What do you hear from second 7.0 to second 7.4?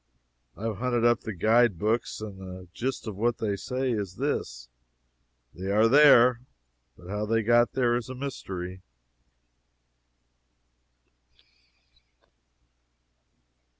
how